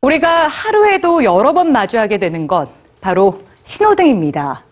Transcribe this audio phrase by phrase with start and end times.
[0.00, 2.68] 우리가 하루에도 여러 번 마주하게 되는 것,
[3.00, 4.64] 바로 신호등입니다.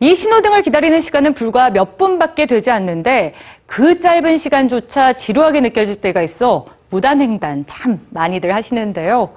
[0.00, 3.34] 이 신호등을 기다리는 시간은 불과 몇 분밖에 되지 않는데
[3.66, 9.34] 그 짧은 시간조차 지루하게 느껴질 때가 있어 무단횡단 참 많이들 하시는데요.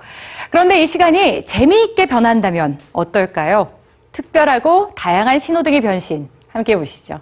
[0.51, 3.71] 그런데 이 시간이 재미있게 변한다면 어떨까요?
[4.13, 7.19] 특별하고 다양한 신호등의 변신 함께 보시죠.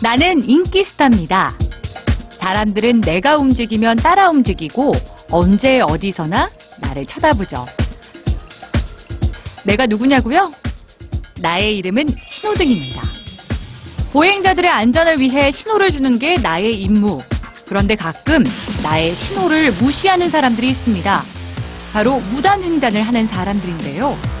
[0.00, 1.52] 나는 인기 스타입니다.
[2.38, 4.92] 사람들은 내가 움직이면 따라 움직이고
[5.30, 6.48] 언제 어디서나
[6.80, 7.66] 나를 쳐다보죠.
[9.64, 10.52] 내가 누구냐고요?
[11.40, 13.02] 나의 이름은 신호등입니다.
[14.12, 17.20] 보행자들의 안전을 위해 신호를 주는 게 나의 임무.
[17.66, 18.44] 그런데 가끔
[18.82, 21.22] 나의 신호를 무시하는 사람들이 있습니다.
[21.92, 24.37] 바로 무단횡단을 하는 사람들인데요.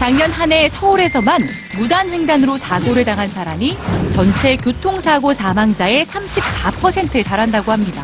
[0.00, 1.42] 작년 한 해 서울에서만
[1.78, 3.76] 무단횡단으로 사고를 당한 사람이
[4.10, 8.02] 전체 교통사고 사망자의 34%에 달한다고 합니다.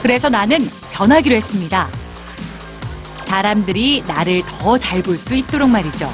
[0.00, 1.86] 그래서 나는 변하기로 했습니다.
[3.26, 6.10] 사람들이 나를 더 잘 볼 수 있도록 말이죠.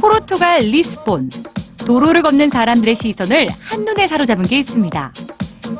[0.00, 1.30] 포르투갈 리스본.
[1.86, 5.12] 도로를 걷는 사람들의 시선을 한눈에 사로잡은 게 있습니다.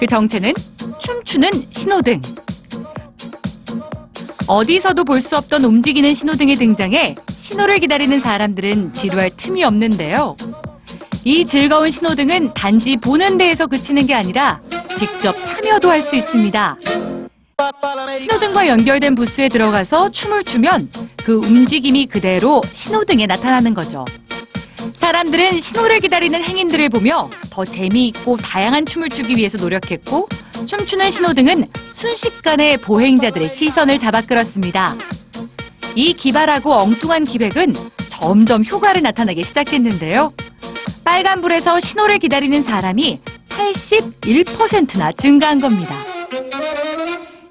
[0.01, 0.53] 그 정체는
[0.99, 2.21] 춤추는 신호등.
[4.49, 10.37] 어디서도 볼 수 없던 움직이는 신호등이 등장해 신호를 기다리는 사람들은 지루할 틈이 없는데요.
[11.25, 14.61] 이 즐거운 신호등은 단지 보는 데에서 그치는 게 아니라
[14.99, 16.77] 직접 참여도 할 수 있습니다.
[18.21, 24.05] 신호등과 연결된 부스에 들어가서 춤을 추면 그 움직임이 그대로 신호등에 나타나는 거죠.
[24.95, 30.29] 사람들은 신호를 기다리는 행인들을 보며 더 재미있고 다양한 춤을 추기 위해서 노력했고
[30.67, 34.97] 춤추는 신호등은 순식간에 보행자들의 시선을 잡아끌었습니다.
[35.95, 37.75] 이 기발하고 엉뚱한 기획은
[38.09, 40.33] 점점 효과를 나타나기 시작했는데요.
[41.05, 45.95] 빨간불에서 신호를 기다리는 사람이 81%나 증가한 겁니다.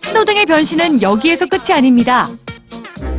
[0.02, 2.30] 신호등의 변신은 여기에서 끝이 아닙니다.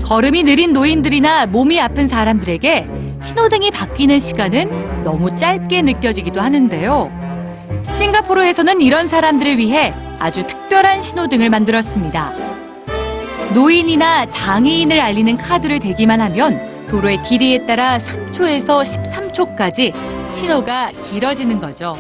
[0.05, 2.89] 걸음이 느린 노인들이나 몸이 아픈 사람들에게
[3.23, 7.18] 신호등이 바뀌는 시간은 너무 짧게 느껴지기도 하는데요.
[7.93, 12.35] 싱가포르에서는 이런 사람들을 위해 아주 특별한 신호등을 만들었습니다.
[13.55, 19.93] 노인이나 장애인을 알리는 카드를 대기만 하면 도로의 길이에 따라 3초에서 13초까지
[20.35, 21.97] 신호가 길어지는 거죠.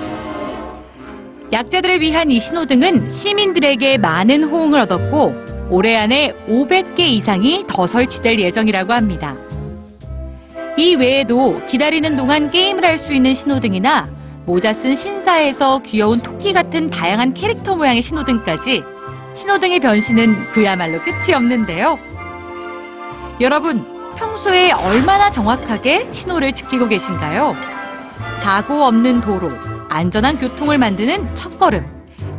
[1.53, 5.34] 약자들을 위한 이 신호등은 시민들에게 많은 호응을 얻었고
[5.71, 9.34] 올해 안에 500개 이상이 더 설치될 예정이라고 합니다.
[10.77, 14.09] 이 외에도 기다리는 동안 게임을 할 수 있는 신호등이나
[14.48, 18.82] 모자 쓴 신사에서 귀여운 토끼 같은 다양한 캐릭터 모양의 신호등까지
[19.34, 21.98] 신호등의 변신은 그야말로 끝이 없는데요.
[23.42, 23.84] 여러분,
[24.16, 27.54] 평소에 얼마나 정확하게 신호를 지키고 계신가요?
[28.41, 29.50] 사고 없는 도로,
[29.91, 31.86] 안전한 교통을 만드는 첫걸음.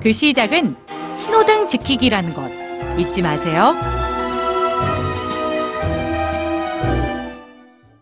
[0.01, 0.77] 그 시작은
[1.13, 2.49] 신호등 지키기라는 것
[2.97, 3.75] 잊지 마세요.